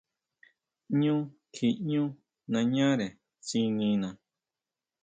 Ñú 1.01 1.15
kjiʼñú 1.53 2.03
nañare 2.51 3.07
tsinina. 3.45 4.09